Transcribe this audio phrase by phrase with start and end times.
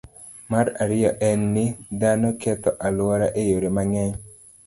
[0.51, 1.65] Mar ariyo en ni,
[1.99, 4.13] dhano ketho alwora e yore mang'eny.